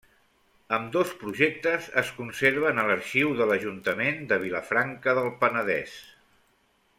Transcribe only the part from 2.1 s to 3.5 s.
conserven a l'arxiu de